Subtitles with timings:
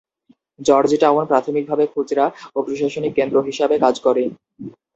[0.59, 4.23] Georgetown প্রাথমিকভাবে খুচরা ও প্রশাসনিক কেন্দ্র হিসাবে কাজ করে।